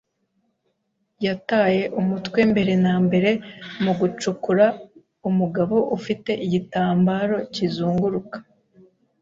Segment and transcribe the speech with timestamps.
[1.25, 3.31] yataye umutwe mbere na mbere
[3.83, 4.65] mu gucukura;
[5.29, 8.37] umugabo ufite igitambaro kizunguruka